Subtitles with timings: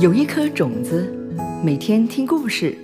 [0.00, 1.14] 有一颗种子，
[1.62, 2.76] 每天听故事。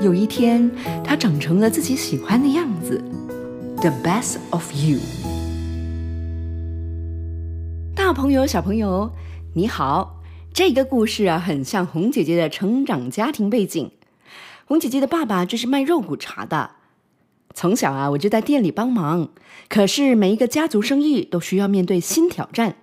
[0.00, 0.70] 有一天，
[1.04, 3.04] 它长成了自己喜欢的样子。
[3.82, 4.98] The best of you。
[7.94, 9.12] 大朋友、小朋友，
[9.52, 10.22] 你好。
[10.54, 13.90] 这个故事啊，很像红姐姐的成长家庭背景。
[14.64, 16.70] 红姐姐的爸爸就是卖肉骨茶的。
[17.52, 19.28] 从小啊，我就在店里帮忙。
[19.68, 22.76] 可是每一个家族生意都需要面对新挑战，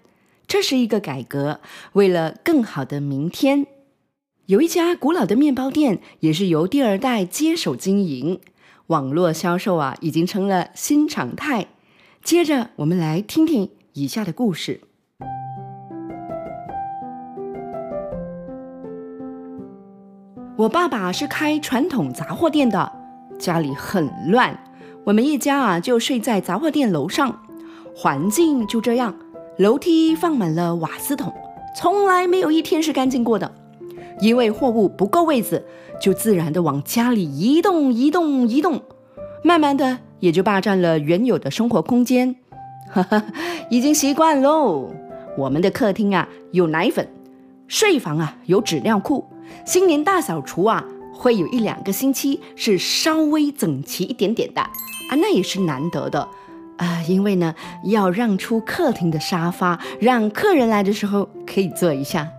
[0.53, 1.61] 这是一个改革，
[1.93, 3.65] 为了更好的明天。
[4.45, 8.39] 有一家古老的面包店，也是由第二代接手经营，
[8.85, 11.65] 网络销售啊已经成了新常态。
[12.23, 14.81] 接着，我们来听听以下的故事。
[20.57, 22.91] 我爸爸是开传统杂货店的。
[23.39, 24.63] 家里很乱，
[25.05, 27.41] 我们一家啊就睡在杂货店楼上，
[27.95, 29.15] 环境就这样，
[29.57, 31.31] 楼梯放满了瓦斯桶，
[31.75, 33.51] 从来没有一天是干净过的。
[34.19, 35.63] 因为货物不够位子，
[36.01, 38.81] 就自然的往家里移动、移动、移动，
[39.43, 42.35] 慢慢的也就霸占了原有的生活空间。
[42.89, 43.23] 哈哈，
[43.69, 44.89] 已经习惯喽。
[45.37, 47.07] 我们的客厅啊有奶粉，
[47.67, 49.25] 睡房啊有纸尿裤，
[49.65, 50.83] 新年大扫除啊。
[51.15, 56.27] 会有一两个星期是稍微整齐一点点的啊，那也是难得的
[56.77, 57.53] 啊，因为呢
[57.85, 62.29] 要让出客厅的沙发，让客人来的时候可以坐一下。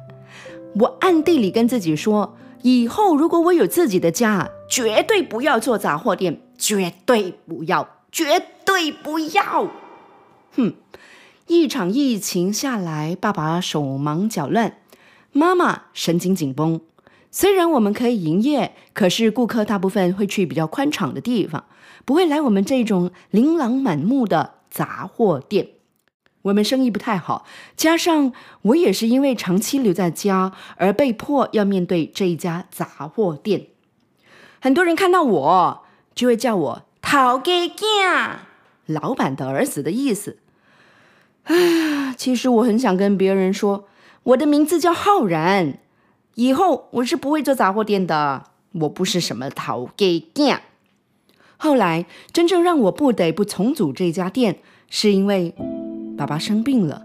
[0.75, 9.71] 我暗地里跟自己说，以后如果我有自己的家，绝对不要做杂货店，绝对不要，绝对不要。
[10.57, 10.75] 哼，
[11.47, 14.79] 一场疫情下来，爸爸手忙脚乱，
[15.31, 16.81] 妈妈神经紧绷。
[17.37, 21.65] 虽然我们可以营业，可是顾客大部分会去比较宽敞的地方，
[22.05, 25.71] 不会来我们这种琳琅满目的杂货店。
[26.43, 27.45] 我们生意不太好，
[27.77, 33.67] 加上我也是因为长期留在家而被迫要面对这一家杂货店。
[34.61, 35.85] 很多人看到我
[36.15, 38.37] 就会叫我“陶给囝”，
[38.87, 40.39] 老板的儿子的意思。
[41.43, 43.89] 啊，其实我很想跟别人说，
[44.23, 45.81] 我的名字叫浩然。
[46.35, 50.61] 以后我是不会做杂货店的，我不是什么淘给店。
[51.57, 54.59] 后来真正让我不得不重组这家店，
[54.91, 55.55] 是因为
[56.17, 57.03] 爸爸生病了，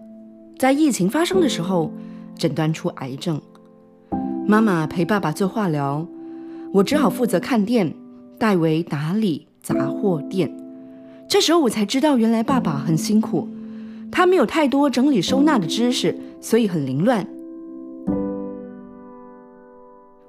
[0.57, 1.93] 在疫情发生的时候
[2.37, 3.39] 诊断出癌症，
[4.47, 6.05] 妈妈陪爸爸做化疗，
[6.73, 7.93] 我只好负责看店，
[8.39, 10.51] 代为打理杂货店。
[11.27, 13.47] 这时候我才知道，原来爸爸很辛苦，
[14.11, 17.27] 他没有太多整理收纳的知识，所以很凌乱。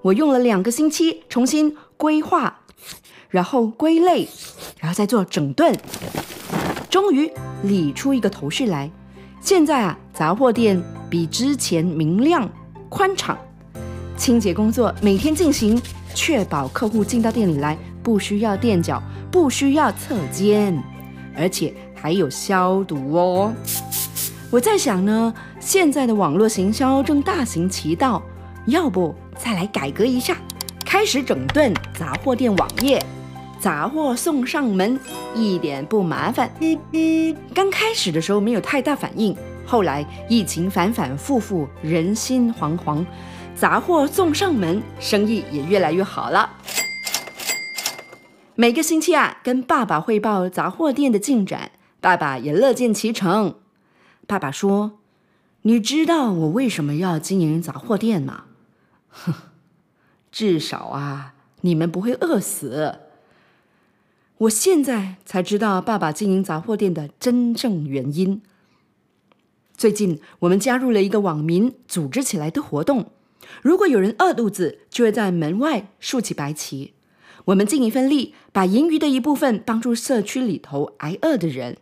[0.03, 2.61] 我用了两个星期重新规划，
[3.28, 4.28] 然后归类，
[4.78, 5.77] 然后再做整顿，
[6.88, 7.31] 终于
[7.62, 8.91] 理出一个头绪来。
[9.41, 12.49] 现在啊，杂货店比之前明亮、
[12.88, 13.37] 宽敞，
[14.16, 15.81] 清洁工作每天进行，
[16.15, 20.82] 确保客户进到店里来不需要垫脚，不需要侧肩，
[21.37, 23.53] 而且还有消毒哦。
[24.50, 28.22] 我在想呢，现在的网络行销正大行其道，
[28.66, 29.15] 要不？
[29.37, 30.37] 再来改革一下，
[30.84, 33.03] 开始整顿杂货店网页，
[33.59, 34.98] 杂货送上门，
[35.34, 36.50] 一点不麻烦。
[37.54, 39.34] 刚开始的时候没有太大反应，
[39.66, 43.04] 后来疫情反反复复，人心惶惶，
[43.54, 46.50] 杂货送上门，生意也越来越好了。
[48.54, 51.70] 每个星期啊，跟爸爸汇报杂货店的进展，
[52.00, 53.54] 爸爸也乐见其成。
[54.26, 54.99] 爸爸说
[55.62, 58.44] ：“你知道我为什么要经营杂货店吗？”
[59.10, 59.34] 哼，
[60.32, 62.98] 至少啊，你们不会饿死。
[64.38, 68.41] 我现在才知道爸爸经营杂货店的真正原因。
[69.76, 73.12] 最近我们加入了一个网民组织起来的活动，
[73.62, 76.94] 如果有人饿肚子，就会在门外竖起白旗。
[77.47, 81.78] 我们尽一份力，把盈余的一部分帮助社区里头挨饿的人。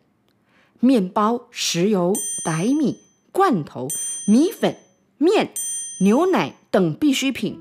[0.80, 2.98] 面包、石油、白米、
[3.32, 3.88] 罐头、
[4.28, 4.76] 米粉、
[5.18, 5.50] 面。
[6.00, 7.58] 牛奶等必需品，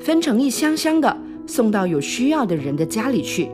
[0.00, 1.16] 分成一箱箱的
[1.46, 3.48] 送到有需要的人的家里去。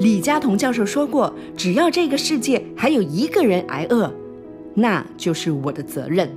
[0.00, 4.12] 李嘉彤教授说过：“只要这个世界还有一个人挨饿，
[4.74, 6.28] 那就是我的责任。”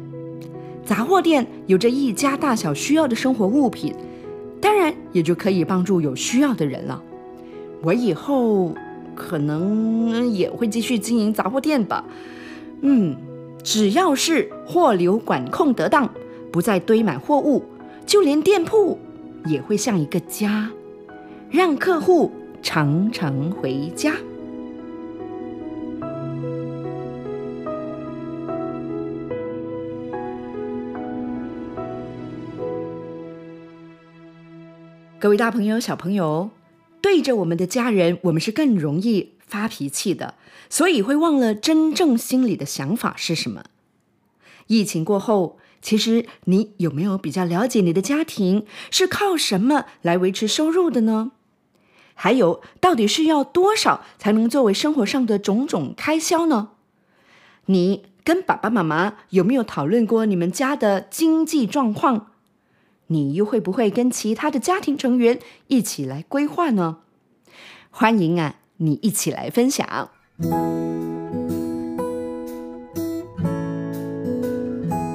[0.86, 3.94] 杂货店有着一家大小需要的生活物品，
[4.62, 7.04] 当然也就可以帮助有需要的人了。
[7.84, 8.74] 我以后
[9.18, 12.06] 可能也会继续经营杂货店吧。
[12.81, 13.18] 嗯，
[13.64, 16.08] 只要是货流管控得当，
[16.52, 17.66] 不再堆满货物，
[18.06, 19.00] 就连店铺
[19.46, 20.69] 也会像一个家。
[21.50, 22.31] 让客户
[22.62, 24.14] 常常回家。
[35.19, 36.52] 各位大朋友、小朋友，
[37.02, 40.36] 对着我们的家人，我们是更容易发脾气的，
[40.70, 43.64] 所以会忘了真正心里的想法是什么。
[44.68, 51.32] 疫情过后，其实你有没有比较了解你的家庭是靠什么来维持收入的呢？
[52.14, 56.72] 还有，到底是要多少才能作为生活上的种种开销呢？
[57.68, 62.32] 你跟爸爸妈妈有没有讨论过你们家的经济状况？
[63.09, 66.98] 你又会不会跟其他的家庭成员一起来规划呢？
[67.89, 70.09] 欢迎啊，你一起来分享。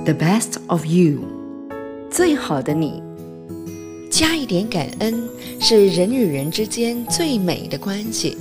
[0.05, 1.19] The best of you，
[2.11, 3.03] 最好的你。
[4.11, 5.29] 加一点感恩，
[5.61, 8.39] 是人与人之间最美的关系。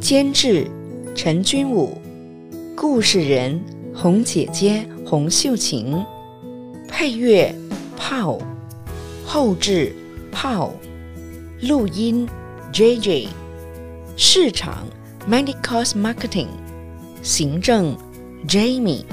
[0.00, 0.66] 监制：
[1.14, 1.98] 陈君武，
[2.74, 3.60] 故事人：
[3.94, 6.02] 红姐姐洪秀琴，
[6.88, 7.54] 配乐。
[8.00, 8.38] 泡，
[9.26, 9.94] 后置
[10.32, 10.72] 泡，
[11.60, 12.26] 录音
[12.72, 13.28] J J，
[14.16, 14.86] 市场
[15.28, 16.48] Medicos Marketing，
[17.20, 17.94] 行政
[18.48, 19.04] Jamie。